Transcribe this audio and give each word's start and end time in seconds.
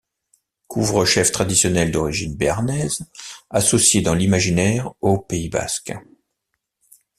Couvre-chef 0.67 1.31
traditionnel 1.31 1.91
d'origine 1.91 2.35
béarnaise 2.35 3.05
associé 3.51 4.01
dans 4.01 4.15
l'imaginaire 4.15 4.91
au 5.01 5.19
Pays 5.19 5.47
basque. 5.47 5.93